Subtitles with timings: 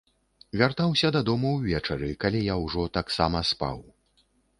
[0.59, 3.77] Вяртаўся дадому ўвечары, калі я ўжо таксама спаў.